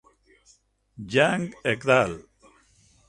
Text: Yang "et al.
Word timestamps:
Yang 1.17 1.53
"et 1.63 1.87
al. 2.01 2.13